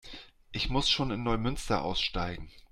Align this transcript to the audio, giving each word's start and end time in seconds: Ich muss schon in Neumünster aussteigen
Ich 0.51 0.67
muss 0.67 0.89
schon 0.89 1.11
in 1.11 1.21
Neumünster 1.21 1.83
aussteigen 1.83 2.49